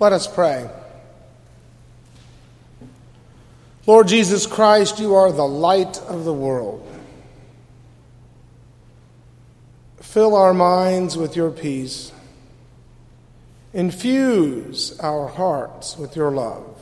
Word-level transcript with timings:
Let 0.00 0.12
us 0.12 0.26
pray. 0.26 0.68
Lord 3.86 4.08
Jesus 4.08 4.46
Christ, 4.46 4.98
you 4.98 5.14
are 5.14 5.30
the 5.30 5.46
light 5.46 5.98
of 6.08 6.24
the 6.24 6.32
world. 6.32 6.90
Fill 10.00 10.34
our 10.34 10.54
minds 10.54 11.16
with 11.16 11.36
your 11.36 11.50
peace. 11.50 12.12
Infuse 13.72 14.98
our 15.00 15.26
hearts 15.26 15.98
with 15.98 16.16
your 16.16 16.30
love. 16.30 16.78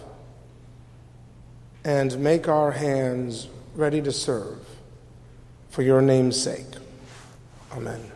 And 1.84 2.18
make 2.18 2.48
our 2.48 2.70
hands 2.70 3.48
ready 3.74 4.00
to 4.02 4.12
serve 4.12 4.60
for 5.70 5.82
your 5.82 6.02
name's 6.02 6.40
sake. 6.40 6.66
Amen. 7.72 8.12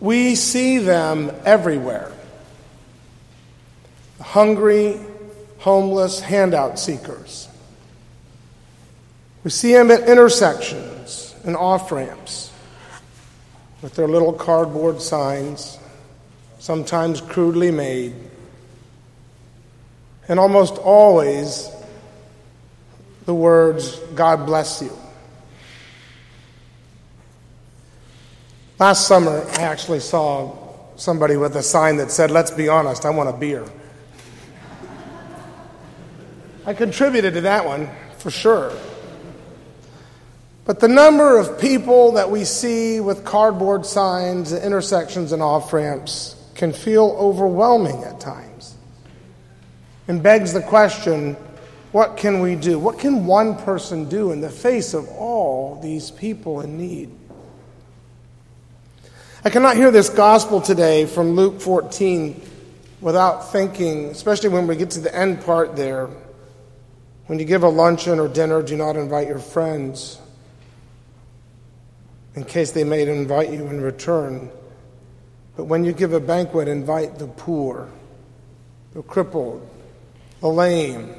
We 0.00 0.34
see 0.34 0.78
them 0.78 1.32
everywhere 1.44 2.12
hungry, 4.20 4.98
homeless, 5.58 6.20
handout 6.20 6.78
seekers. 6.78 7.48
We 9.44 9.50
see 9.50 9.72
them 9.72 9.90
at 9.90 10.08
intersections 10.08 11.34
and 11.44 11.56
off 11.56 11.90
ramps 11.90 12.52
with 13.80 13.94
their 13.94 14.08
little 14.08 14.32
cardboard 14.32 15.00
signs, 15.00 15.78
sometimes 16.58 17.20
crudely 17.20 17.70
made, 17.70 18.14
and 20.28 20.38
almost 20.38 20.76
always 20.76 21.70
the 23.24 23.34
words, 23.34 23.96
God 24.14 24.46
bless 24.46 24.82
you. 24.82 24.92
Last 28.78 29.08
summer, 29.08 29.44
I 29.54 29.62
actually 29.62 29.98
saw 29.98 30.56
somebody 30.94 31.36
with 31.36 31.56
a 31.56 31.64
sign 31.64 31.96
that 31.96 32.12
said, 32.12 32.30
Let's 32.30 32.52
be 32.52 32.68
honest, 32.68 33.04
I 33.04 33.10
want 33.10 33.28
a 33.28 33.32
beer. 33.32 33.64
I 36.64 36.74
contributed 36.74 37.34
to 37.34 37.40
that 37.40 37.64
one, 37.64 37.88
for 38.18 38.30
sure. 38.30 38.72
But 40.64 40.78
the 40.78 40.86
number 40.86 41.38
of 41.38 41.58
people 41.58 42.12
that 42.12 42.30
we 42.30 42.44
see 42.44 43.00
with 43.00 43.24
cardboard 43.24 43.84
signs 43.84 44.52
at 44.52 44.62
intersections 44.62 45.32
and 45.32 45.42
off 45.42 45.72
ramps 45.72 46.36
can 46.54 46.72
feel 46.72 47.16
overwhelming 47.18 48.04
at 48.04 48.20
times 48.20 48.76
and 50.06 50.22
begs 50.22 50.52
the 50.52 50.62
question 50.62 51.34
what 51.90 52.16
can 52.16 52.40
we 52.40 52.54
do? 52.54 52.78
What 52.78 53.00
can 53.00 53.26
one 53.26 53.56
person 53.56 54.08
do 54.08 54.30
in 54.30 54.40
the 54.40 54.50
face 54.50 54.94
of 54.94 55.08
all 55.08 55.80
these 55.80 56.12
people 56.12 56.60
in 56.60 56.76
need? 56.76 57.17
I 59.48 59.50
cannot 59.50 59.76
hear 59.76 59.90
this 59.90 60.10
gospel 60.10 60.60
today 60.60 61.06
from 61.06 61.30
Luke 61.30 61.62
14 61.62 62.38
without 63.00 63.50
thinking, 63.50 64.10
especially 64.10 64.50
when 64.50 64.66
we 64.66 64.76
get 64.76 64.90
to 64.90 65.00
the 65.00 65.16
end 65.16 65.42
part 65.42 65.74
there, 65.74 66.10
when 67.28 67.38
you 67.38 67.46
give 67.46 67.62
a 67.62 67.68
luncheon 67.70 68.18
or 68.18 68.28
dinner, 68.28 68.60
do 68.60 68.76
not 68.76 68.94
invite 68.94 69.26
your 69.26 69.38
friends 69.38 70.20
in 72.34 72.44
case 72.44 72.72
they 72.72 72.84
may 72.84 73.08
invite 73.08 73.50
you 73.50 73.66
in 73.68 73.80
return. 73.80 74.50
But 75.56 75.64
when 75.64 75.82
you 75.82 75.94
give 75.94 76.12
a 76.12 76.20
banquet, 76.20 76.68
invite 76.68 77.18
the 77.18 77.28
poor, 77.28 77.88
the 78.92 79.02
crippled, 79.02 79.66
the 80.42 80.48
lame, 80.48 81.14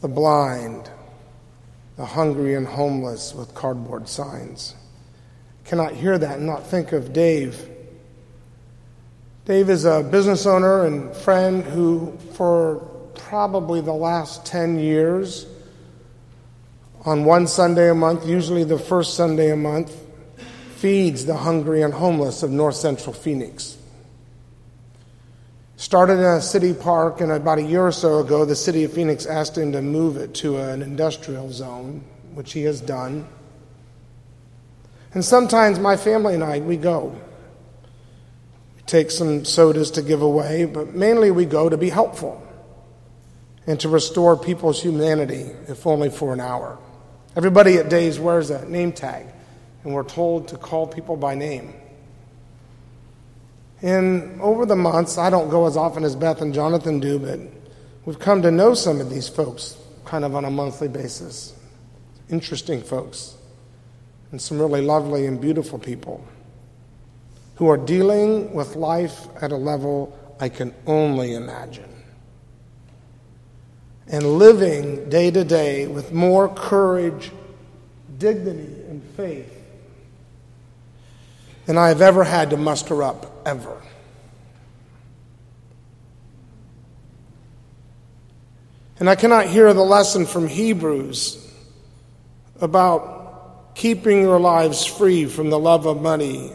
the 0.00 0.08
blind, 0.08 0.90
the 1.96 2.04
hungry 2.04 2.56
and 2.56 2.66
homeless 2.66 3.32
with 3.32 3.54
cardboard 3.54 4.08
signs 4.08 4.74
cannot 5.68 5.92
hear 5.92 6.16
that 6.16 6.38
and 6.38 6.46
not 6.46 6.66
think 6.66 6.92
of 6.92 7.12
Dave. 7.12 7.68
Dave 9.44 9.68
is 9.68 9.84
a 9.84 10.02
business 10.02 10.46
owner 10.46 10.86
and 10.86 11.14
friend 11.14 11.62
who, 11.62 12.16
for 12.32 12.76
probably 13.14 13.82
the 13.82 13.92
last 13.92 14.46
10 14.46 14.78
years, 14.78 15.46
on 17.04 17.26
one 17.26 17.46
Sunday 17.46 17.90
a 17.90 17.94
month, 17.94 18.26
usually 18.26 18.64
the 18.64 18.78
first 18.78 19.14
Sunday 19.14 19.50
a 19.50 19.56
month, 19.56 19.94
feeds 20.76 21.26
the 21.26 21.36
hungry 21.36 21.82
and 21.82 21.92
homeless 21.92 22.42
of 22.42 22.50
north 22.50 22.76
central 22.76 23.12
Phoenix. 23.12 23.76
Started 25.76 26.14
in 26.14 26.24
a 26.24 26.40
city 26.40 26.72
park, 26.72 27.20
and 27.20 27.30
about 27.30 27.58
a 27.58 27.62
year 27.62 27.86
or 27.86 27.92
so 27.92 28.20
ago, 28.20 28.46
the 28.46 28.56
city 28.56 28.84
of 28.84 28.92
Phoenix 28.92 29.26
asked 29.26 29.58
him 29.58 29.72
to 29.72 29.82
move 29.82 30.16
it 30.16 30.34
to 30.34 30.56
an 30.56 30.80
industrial 30.80 31.52
zone, 31.52 32.02
which 32.32 32.52
he 32.52 32.62
has 32.62 32.80
done. 32.80 33.26
And 35.14 35.24
sometimes 35.24 35.78
my 35.78 35.96
family 35.96 36.34
and 36.34 36.44
I, 36.44 36.60
we 36.60 36.76
go. 36.76 37.16
We 38.76 38.82
take 38.82 39.10
some 39.10 39.44
sodas 39.44 39.90
to 39.92 40.02
give 40.02 40.22
away, 40.22 40.66
but 40.66 40.94
mainly 40.94 41.30
we 41.30 41.44
go 41.44 41.68
to 41.68 41.76
be 41.76 41.88
helpful 41.88 42.44
and 43.66 43.78
to 43.80 43.88
restore 43.88 44.36
people's 44.36 44.82
humanity, 44.82 45.50
if 45.68 45.86
only 45.86 46.10
for 46.10 46.32
an 46.32 46.40
hour. 46.40 46.78
Everybody 47.36 47.76
at 47.76 47.88
Dave's 47.88 48.18
wears 48.18 48.50
a 48.50 48.68
name 48.68 48.92
tag, 48.92 49.26
and 49.84 49.94
we're 49.94 50.04
told 50.04 50.48
to 50.48 50.56
call 50.56 50.86
people 50.86 51.16
by 51.16 51.34
name. 51.34 51.74
And 53.80 54.40
over 54.40 54.66
the 54.66 54.76
months, 54.76 55.18
I 55.18 55.30
don't 55.30 55.48
go 55.48 55.66
as 55.66 55.76
often 55.76 56.02
as 56.04 56.16
Beth 56.16 56.40
and 56.42 56.52
Jonathan 56.52 56.98
do, 56.98 57.18
but 57.18 57.40
we've 58.04 58.18
come 58.18 58.42
to 58.42 58.50
know 58.50 58.74
some 58.74 59.00
of 59.00 59.08
these 59.08 59.28
folks 59.28 59.76
kind 60.04 60.24
of 60.24 60.34
on 60.34 60.44
a 60.44 60.50
monthly 60.50 60.88
basis. 60.88 61.54
Interesting 62.28 62.82
folks 62.82 63.37
and 64.30 64.40
some 64.40 64.58
really 64.58 64.82
lovely 64.82 65.26
and 65.26 65.40
beautiful 65.40 65.78
people 65.78 66.24
who 67.56 67.68
are 67.68 67.76
dealing 67.76 68.52
with 68.52 68.76
life 68.76 69.26
at 69.40 69.50
a 69.50 69.56
level 69.56 70.16
I 70.38 70.48
can 70.48 70.74
only 70.86 71.34
imagine. 71.34 71.88
And 74.06 74.38
living 74.38 75.08
day 75.10 75.30
to 75.30 75.44
day 75.44 75.86
with 75.86 76.12
more 76.12 76.48
courage, 76.48 77.32
dignity, 78.16 78.82
and 78.88 79.02
faith 79.16 79.54
than 81.66 81.76
I 81.76 81.88
have 81.88 82.00
ever 82.00 82.24
had 82.24 82.50
to 82.50 82.56
muster 82.56 83.02
up, 83.02 83.42
ever. 83.44 83.82
And 89.00 89.08
I 89.08 89.14
cannot 89.14 89.46
hear 89.46 89.72
the 89.74 89.82
lesson 89.82 90.26
from 90.26 90.48
Hebrews 90.48 91.52
about 92.60 93.17
keeping 93.78 94.22
your 94.22 94.40
lives 94.40 94.84
free 94.84 95.24
from 95.24 95.50
the 95.50 95.58
love 95.58 95.86
of 95.86 96.02
money 96.02 96.50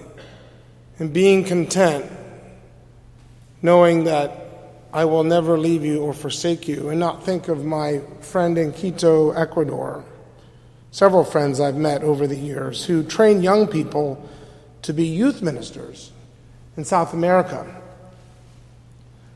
and 1.00 1.14
being 1.14 1.46
content, 1.46 2.06
knowing 3.62 4.04
that 4.04 4.46
I 4.92 5.06
will 5.06 5.24
never 5.24 5.58
leave 5.58 5.86
you 5.86 6.04
or 6.04 6.14
forsake 6.14 6.68
you, 6.68 6.90
and 6.90 7.00
not 7.00 7.24
think 7.24 7.48
of 7.48 7.64
my 7.64 8.02
friend 8.20 8.58
in 8.58 8.74
Quito, 8.74 9.32
Ecuador, 9.32 10.04
several 10.92 11.24
friends 11.24 11.62
I've 11.62 11.78
met 11.78 12.04
over 12.04 12.28
the 12.28 12.36
years 12.36 12.84
who 12.84 13.04
train 13.04 13.42
young 13.42 13.68
people 13.68 14.30
to 14.82 14.94
be 14.94 15.08
youth 15.08 15.42
ministers 15.42 16.12
in 16.76 16.84
South 16.84 17.14
America. 17.14 17.66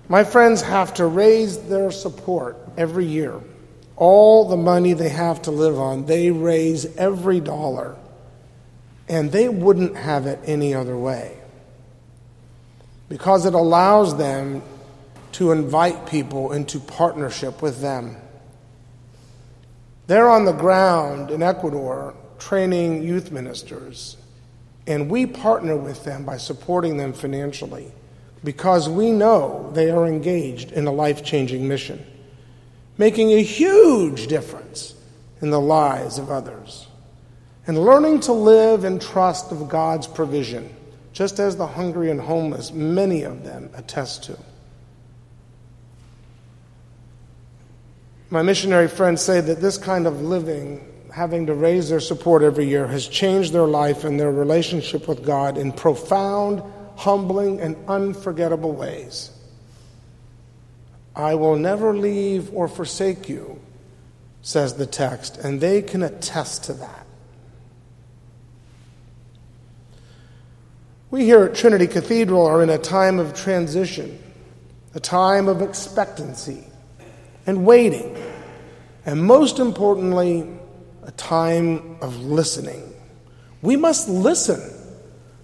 My 0.09 0.26
friends 0.26 0.62
have 0.62 0.94
to 0.96 1.06
raise 1.06 1.58
their 1.70 1.92
support 1.92 2.58
every 2.76 3.06
year 3.06 3.40
all 3.97 4.47
the 4.47 4.56
money 4.56 4.94
they 4.94 5.09
have 5.09 5.41
to 5.41 5.52
live 5.52 5.78
on, 5.80 6.06
they 6.06 6.30
raise 6.31 6.85
every 6.96 7.40
dollar. 7.40 7.96
And 9.09 9.31
they 9.31 9.50
wouldn't 9.50 9.97
have 9.97 10.28
it 10.28 10.40
any 10.46 10.74
other 10.74 10.96
way. 10.96 11.38
Because 13.09 13.46
it 13.46 13.53
allows 13.53 14.18
them 14.18 14.62
to 15.34 15.52
invite 15.52 16.05
people 16.05 16.52
into 16.52 16.79
partnership 16.79 17.61
with 17.61 17.82
them. 17.82 18.17
They're 20.05 20.29
on 20.29 20.46
the 20.46 20.53
ground 20.53 21.32
in 21.32 21.41
Ecuador 21.41 22.16
training 22.38 23.03
youth 23.03 23.32
ministers, 23.32 24.17
and 24.85 25.09
we 25.09 25.26
partner 25.26 25.76
with 25.76 26.03
them 26.03 26.23
by 26.23 26.38
supporting 26.38 26.97
them 26.97 27.14
financially 27.14 27.91
because 28.44 28.88
we 28.88 29.11
know 29.11 29.72
they 29.73 29.90
are 29.90 30.05
engaged 30.05 30.72
in 30.72 30.85
a 30.85 30.91
life 30.91 31.23
changing 31.23 31.67
mission 31.67 32.05
making 32.97 33.32
a 33.32 33.41
huge 33.41 34.28
difference 34.28 34.96
in 35.41 35.49
the 35.49 35.59
lives 35.59 36.17
of 36.17 36.32
others, 36.32 36.88
and 37.67 37.84
learning 37.84 38.20
to 38.22 38.34
live 38.34 38.84
in 38.84 38.97
trust 38.97 39.52
of 39.52 39.70
God's 39.70 40.08
provision, 40.08 40.73
just 41.14 41.40
as 41.40 41.55
the 41.55 41.67
hungry 41.67 42.09
and 42.09 42.20
homeless, 42.20 42.72
many 42.72 43.23
of 43.23 43.44
them, 43.44 43.70
attest 43.76 44.23
to. 44.23 44.38
My 48.29 48.41
missionary 48.41 48.88
friends 48.88 49.22
say 49.22 49.40
that 49.41 49.61
this 49.61 49.78
kind 49.78 50.05
of 50.05 50.22
living, 50.22 50.85
having 51.14 51.46
to 51.46 51.53
raise 51.53 51.90
their 51.90 51.99
support 51.99 52.44
every 52.44 52.67
year, 52.67 52.88
has 52.88 53.08
changed 53.08 53.53
their 53.53 53.67
life 53.67 54.03
and 54.03 54.20
their 54.20 54.32
relationship 54.32 55.08
with 55.08 55.23
God 55.26 55.58
in 55.58 55.72
profound, 55.72 56.61
humbling, 56.97 57.61
and 57.61 57.78
unforgettable 57.88 58.73
ways. 58.73 59.32
I 61.17 61.34
will 61.34 61.55
never 61.55 61.97
leave 61.97 62.53
or 62.53 62.67
forsake 62.67 63.28
you, 63.28 63.59
says 64.43 64.75
the 64.75 64.85
text, 64.85 65.37
and 65.37 65.59
they 65.59 65.81
can 65.81 66.03
attest 66.03 66.66
to 66.66 66.73
that. 66.73 67.08
We 71.09 71.25
here 71.25 71.46
at 71.46 71.55
Trinity 71.55 71.87
Cathedral 71.87 72.46
are 72.46 72.61
in 72.61 72.69
a 72.69 72.78
time 72.78 73.17
of 73.17 73.34
transition, 73.34 74.22
a 74.93 74.99
time 74.99 75.47
of 75.47 75.64
expectancy 75.64 76.64
and 77.47 77.66
waiting, 77.66 78.16
and 79.03 79.23
most 79.23 79.58
importantly, 79.58 80.47
a 81.02 81.11
time 81.13 81.97
of 81.99 82.17
listening. 82.22 82.93
We 83.63 83.75
must 83.75 84.08
listen 84.08 84.61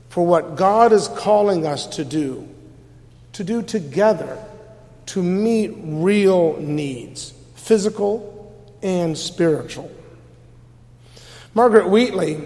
for 0.10 0.24
what 0.24 0.56
God 0.56 0.94
is 0.94 1.08
calling 1.08 1.66
us 1.66 1.88
to 1.96 2.06
do, 2.06 2.48
to 3.32 3.44
do 3.44 3.64
together, 3.64 4.38
to 5.08 5.22
meet 5.22 5.74
real 5.84 6.58
needs, 6.58 7.34
physical 7.56 8.56
and 8.82 9.18
spiritual. 9.18 9.92
Margaret 11.54 11.90
Wheatley, 11.90 12.40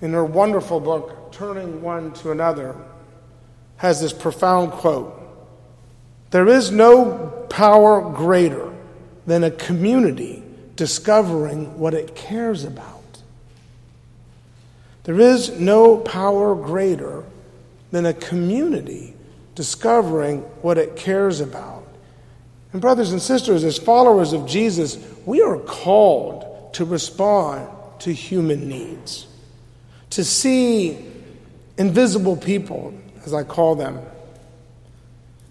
in 0.00 0.12
her 0.12 0.24
wonderful 0.24 0.80
book, 0.80 1.32
Turning 1.32 1.82
One 1.82 2.12
to 2.14 2.30
Another, 2.30 2.76
has 3.76 4.00
this 4.00 4.12
profound 4.12 4.72
quote 4.72 5.20
There 6.30 6.46
is 6.46 6.70
no 6.70 7.46
power 7.50 8.00
greater 8.12 8.72
than 9.26 9.44
a 9.44 9.50
community 9.50 10.42
discovering 10.76 11.78
what 11.78 11.94
it 11.94 12.14
cares 12.14 12.64
about. 12.64 13.02
There 15.04 15.20
is 15.20 15.58
no 15.58 15.98
power 15.98 16.54
greater 16.54 17.24
than 17.90 18.06
a 18.06 18.14
community 18.14 19.14
discovering 19.54 20.40
what 20.62 20.78
it 20.78 20.96
cares 20.96 21.40
about. 21.40 21.83
And, 22.74 22.80
brothers 22.80 23.12
and 23.12 23.22
sisters, 23.22 23.62
as 23.62 23.78
followers 23.78 24.32
of 24.32 24.46
Jesus, 24.46 24.98
we 25.24 25.40
are 25.40 25.58
called 25.58 26.74
to 26.74 26.84
respond 26.84 27.68
to 28.00 28.12
human 28.12 28.68
needs, 28.68 29.28
to 30.10 30.24
see 30.24 30.98
invisible 31.78 32.36
people, 32.36 32.92
as 33.24 33.32
I 33.32 33.44
call 33.44 33.76
them, 33.76 34.00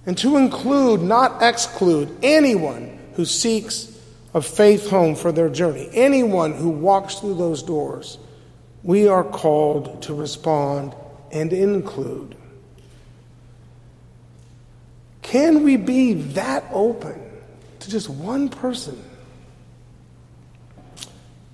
and 0.06 0.18
to 0.18 0.36
include, 0.36 1.02
not 1.02 1.42
exclude, 1.42 2.14
anyone 2.22 3.00
who 3.14 3.24
seeks 3.24 3.98
a 4.34 4.42
faith 4.42 4.90
home 4.90 5.16
for 5.16 5.32
their 5.32 5.48
journey. 5.48 5.88
Anyone 5.94 6.54
who 6.54 6.70
walks 6.70 7.16
through 7.16 7.36
those 7.36 7.64
doors, 7.64 8.18
we 8.84 9.08
are 9.08 9.24
called 9.24 10.02
to 10.02 10.14
respond 10.14 10.94
and 11.32 11.54
include. 11.54 12.36
Can 15.34 15.64
we 15.64 15.78
be 15.78 16.14
that 16.14 16.64
open 16.72 17.20
to 17.80 17.90
just 17.90 18.08
one 18.08 18.50
person? 18.50 19.04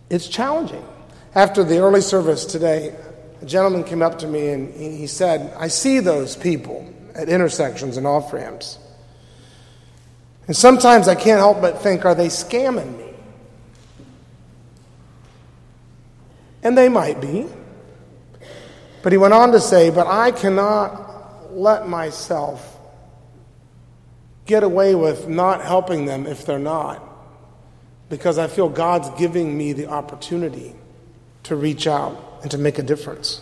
It's 0.09 0.27
challenging. 0.27 0.85
After 1.33 1.63
the 1.63 1.77
early 1.77 2.01
service 2.01 2.43
today, 2.43 2.93
a 3.41 3.45
gentleman 3.45 3.85
came 3.85 4.01
up 4.01 4.19
to 4.19 4.27
me 4.27 4.49
and 4.49 4.73
he 4.73 5.07
said, 5.07 5.53
I 5.57 5.69
see 5.69 6.01
those 6.01 6.35
people 6.35 6.93
at 7.15 7.29
intersections 7.29 7.95
and 7.95 8.05
off 8.05 8.33
ramps. 8.33 8.79
And 10.47 10.57
sometimes 10.57 11.07
I 11.07 11.15
can't 11.15 11.39
help 11.39 11.61
but 11.61 11.81
think, 11.81 12.03
are 12.03 12.15
they 12.15 12.27
scamming 12.27 12.97
me? 12.97 13.13
And 16.63 16.77
they 16.77 16.89
might 16.89 17.21
be. 17.21 17.47
But 19.03 19.13
he 19.13 19.17
went 19.17 19.33
on 19.33 19.53
to 19.53 19.61
say, 19.61 19.89
but 19.89 20.05
I 20.05 20.31
cannot 20.31 21.53
let 21.55 21.87
myself 21.87 22.75
get 24.49 24.63
away 24.63 24.95
with 24.95 25.27
not 25.27 25.63
helping 25.63 26.05
them 26.05 26.25
if 26.25 26.43
they're 26.43 26.57
not, 26.57 27.07
because 28.09 28.39
I 28.39 28.47
feel 28.47 28.67
God's 28.67 29.07
giving 29.11 29.55
me 29.55 29.73
the 29.73 29.85
opportunity 29.85 30.73
to 31.43 31.55
reach 31.55 31.85
out 31.85 32.39
and 32.41 32.49
to 32.49 32.57
make 32.57 32.79
a 32.79 32.83
difference. 32.83 33.41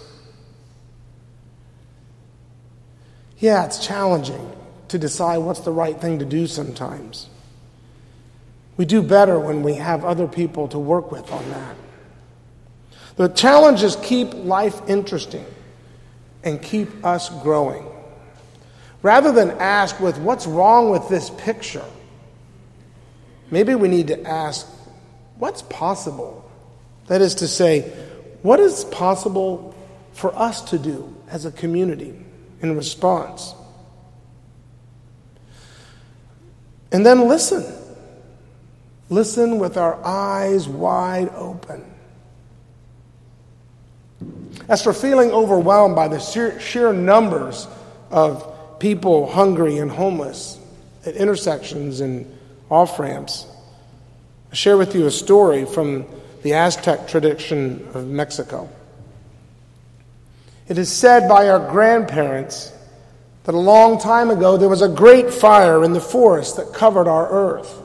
Yeah, 3.39 3.65
it's 3.65 3.86
challenging 3.86 4.51
to 4.89 4.98
decide 4.98 5.38
what's 5.38 5.62
the 5.62 5.71
right 5.71 6.00
thing 6.00 6.19
to 6.19 6.25
do 6.25 6.45
sometimes. 6.45 7.30
We 8.75 8.83
do 8.83 9.01
better 9.01 9.39
when 9.39 9.63
we 9.63 9.75
have 9.75 10.04
other 10.04 10.27
people 10.27 10.68
to 10.68 10.77
work 10.77 11.09
with 11.09 11.31
on 11.31 11.50
that. 11.51 11.75
The 13.15 13.30
challenges 13.30 13.95
keep 13.95 14.33
life 14.33 14.81
interesting 14.89 15.45
and 16.44 16.62
keep 16.62 17.06
us 17.06 17.30
growing. 17.42 17.86
Rather 19.01 19.31
than 19.31 19.51
ask 19.51 19.99
with 19.99 20.17
what's 20.17 20.47
wrong 20.47 20.89
with 20.89 21.07
this 21.09 21.29
picture, 21.29 21.85
maybe 23.51 23.75
we 23.75 23.88
need 23.88 24.07
to 24.07 24.21
ask 24.27 24.67
what's 25.38 25.61
possible. 25.63 26.49
That 27.07 27.21
is 27.21 27.35
to 27.35 27.47
say, 27.47 27.81
what 28.41 28.59
is 28.59 28.85
possible 28.85 29.75
for 30.13 30.35
us 30.35 30.61
to 30.69 30.79
do 30.79 31.15
as 31.29 31.45
a 31.45 31.51
community 31.51 32.13
in 32.61 32.75
response? 32.75 33.53
And 36.91 37.05
then 37.05 37.27
listen. 37.27 37.65
Listen 39.09 39.59
with 39.59 39.77
our 39.77 40.03
eyes 40.03 40.67
wide 40.67 41.29
open. 41.29 41.83
As 44.67 44.83
for 44.83 44.91
feeling 44.91 45.31
overwhelmed 45.31 45.95
by 45.95 46.09
the 46.09 46.19
sheer, 46.19 46.91
numbers 46.91 47.67
of 48.11 48.56
people 48.79 49.29
hungry 49.29 49.77
and 49.77 49.89
homeless 49.89 50.59
at 51.06 51.15
intersections 51.15 52.01
and 52.01 52.31
off 52.69 53.00
ramps, 53.00 53.47
I 54.51 54.56
share 54.56 54.77
with 54.77 54.95
you 54.95 55.06
a 55.07 55.12
story 55.12 55.65
from 55.65 56.06
the 56.44 56.53
Aztec 56.53 57.07
tradition 57.07 57.88
of 57.94 58.07
Mexico. 58.07 58.69
It 60.68 60.77
is 60.77 60.91
said 60.91 61.29
by 61.29 61.50
our 61.50 61.71
grandparents 61.71 62.74
that 63.45 63.56
a 63.56 63.59
long 63.59 64.00
time 64.00 64.29
ago 64.29 64.57
there 64.57 64.69
was 64.69 64.81
a 64.81 64.89
great 64.89 65.33
fire 65.33 65.83
in 65.83 65.94
the 65.94 66.01
forest 66.01 66.57
that 66.57 66.73
covered 66.73 67.07
our 67.07 67.30
earth. 67.30 67.81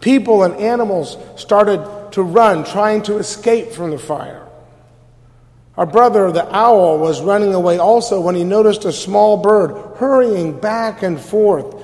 People 0.00 0.42
and 0.42 0.54
animals 0.56 1.16
started 1.36 2.12
to 2.12 2.22
run, 2.22 2.64
trying 2.64 3.02
to 3.02 3.16
escape 3.16 3.72
from 3.72 3.90
the 3.90 3.98
fire. 3.98 4.45
Our 5.76 5.86
brother, 5.86 6.32
the 6.32 6.54
owl, 6.54 6.98
was 6.98 7.20
running 7.20 7.52
away 7.52 7.78
also 7.78 8.20
when 8.20 8.34
he 8.34 8.44
noticed 8.44 8.84
a 8.84 8.92
small 8.92 9.36
bird 9.36 9.96
hurrying 9.96 10.58
back 10.58 11.02
and 11.02 11.20
forth 11.20 11.74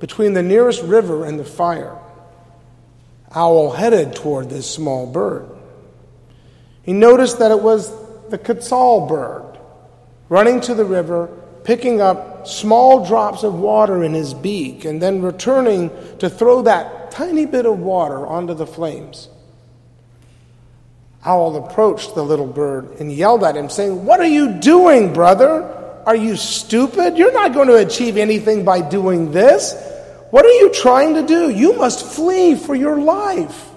between 0.00 0.32
the 0.32 0.42
nearest 0.42 0.82
river 0.82 1.24
and 1.24 1.38
the 1.38 1.44
fire. 1.44 1.98
Owl 3.34 3.72
headed 3.72 4.14
toward 4.14 4.48
this 4.48 4.70
small 4.70 5.06
bird. 5.06 5.48
He 6.82 6.92
noticed 6.92 7.38
that 7.38 7.50
it 7.50 7.60
was 7.60 7.92
the 8.30 8.38
quetzal 8.38 9.06
bird 9.06 9.58
running 10.28 10.60
to 10.62 10.74
the 10.74 10.84
river 10.84 11.28
picking 11.64 12.00
up 12.00 12.46
small 12.46 13.06
drops 13.06 13.42
of 13.42 13.54
water 13.54 14.04
in 14.04 14.12
his 14.12 14.34
beak 14.34 14.84
and 14.84 15.00
then 15.00 15.22
returning 15.22 15.90
to 16.18 16.28
throw 16.28 16.62
that 16.62 17.10
tiny 17.10 17.46
bit 17.46 17.66
of 17.66 17.78
water 17.78 18.26
onto 18.26 18.54
the 18.54 18.66
flames. 18.66 19.28
Owl 21.24 21.56
approached 21.56 22.14
the 22.14 22.22
little 22.22 22.46
bird 22.46 23.00
and 23.00 23.10
yelled 23.10 23.44
at 23.44 23.56
him, 23.56 23.70
saying, 23.70 24.04
What 24.04 24.20
are 24.20 24.26
you 24.26 24.52
doing, 24.52 25.12
brother? 25.12 25.62
Are 26.06 26.16
you 26.16 26.36
stupid? 26.36 27.16
You're 27.16 27.32
not 27.32 27.54
going 27.54 27.68
to 27.68 27.76
achieve 27.76 28.16
anything 28.16 28.64
by 28.64 28.82
doing 28.82 29.32
this. 29.32 29.74
What 30.30 30.44
are 30.44 30.52
you 30.52 30.72
trying 30.72 31.14
to 31.14 31.22
do? 31.22 31.48
You 31.48 31.74
must 31.74 32.04
flee 32.04 32.56
for 32.56 32.74
your 32.74 33.00
life. 33.00 33.70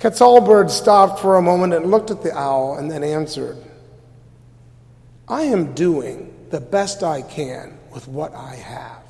Quetzalbird 0.00 0.70
stopped 0.70 1.20
for 1.20 1.36
a 1.36 1.42
moment 1.42 1.74
and 1.74 1.90
looked 1.90 2.10
at 2.10 2.22
the 2.22 2.36
owl 2.36 2.76
and 2.76 2.90
then 2.90 3.04
answered, 3.04 3.56
I 5.28 5.42
am 5.42 5.74
doing 5.74 6.34
the 6.50 6.60
best 6.60 7.02
I 7.02 7.22
can 7.22 7.78
with 7.92 8.08
what 8.08 8.34
I 8.34 8.56
have. 8.56 9.02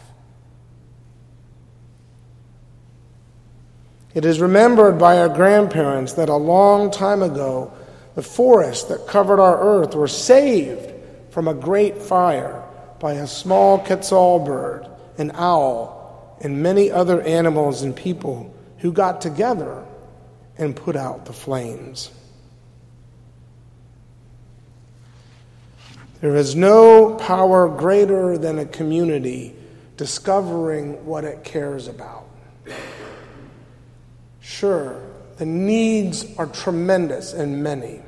It 4.12 4.25
is 4.25 4.40
remembered 4.40 4.99
by 4.99 5.19
our 5.19 5.29
grandparents 5.29 6.14
that 6.14 6.29
a 6.29 6.37
long 6.37 6.90
time 6.90 7.23
ago, 7.23 7.73
the 8.17 8.23
forests 8.23 8.85
that 8.88 9.07
covered 9.07 9.40
our 9.40 9.61
earth 9.61 9.95
were 9.95 10.09
saved 10.09 10.93
from 11.31 11.47
a 11.47 11.55
great 11.55 11.97
fire 11.97 12.64
by 12.99 13.12
a 13.12 13.26
small 13.26 13.79
quetzal 13.79 14.40
bird, 14.40 14.88
an 15.17 15.31
owl, 15.35 16.37
and 16.40 16.62
many 16.62 16.90
other 16.90 17.23
animals 17.23 17.83
and 17.83 17.95
people 17.95 18.52
who 18.79 18.93
got 18.93 19.21
together 19.21 19.85
and 20.59 20.75
put 20.75 20.97
out 20.97 21.26
the 21.26 21.33
flames. 21.33 22.11
There 26.21 26.37
is 26.37 26.55
no 26.55 27.14
power 27.14 27.69
greater 27.69 28.37
than 28.37 28.59
a 28.59 28.67
community 28.67 29.55
discovering 29.97 31.07
what 31.07 31.25
it 31.25 31.45
cares 31.45 31.88
about. 31.88 32.26
Sure, 34.41 35.03
the 35.37 35.47
needs 35.47 36.27
are 36.37 36.47
tremendous 36.47 37.33
and 37.33 37.63
many, 37.63 38.01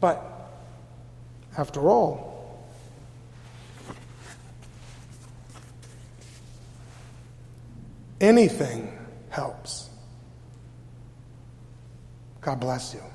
but 0.00 0.22
after 1.56 1.88
all, 1.88 2.32
Anything 8.22 8.96
helps. 9.30 9.90
God 12.40 12.60
bless 12.60 12.94
you. 12.94 13.11